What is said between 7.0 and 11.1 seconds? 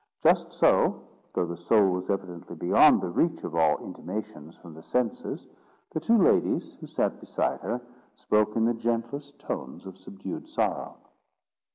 beside her, spoke in the gentlest tones of subdued sorrow.